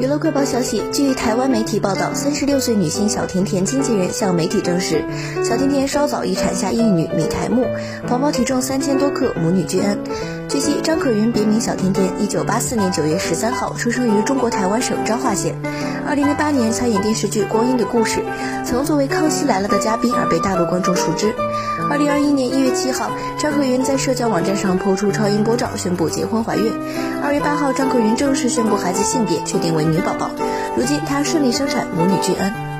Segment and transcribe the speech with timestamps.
[0.00, 5.04] 娱乐快报消息，据台湾媒体报道，三十六岁女星小甜甜经纪人向媒体证实，
[5.44, 7.66] 小甜甜稍早已产下一女米台木，
[8.08, 9.98] 宝宝体重三千多克，母女均安。
[10.50, 15.54] 据悉，张可云别名小甜甜，一九八四年九月十三号出生于中国台湾省彰化县。
[16.04, 18.18] 二零零八年参演电视剧《光阴的故事》，
[18.64, 21.32] 曾作为《康熙来了》的嘉宾而被大陆观众熟知。
[21.88, 26.72] 二零二一年一月七号，张可云在社交网站上抛出超音波照，宣布结婚怀孕。
[27.22, 30.32] 二月八号，张可云正式宣布孩子性别，确定为女宝宝。
[30.76, 32.79] 如今，她顺利生产，母女均安。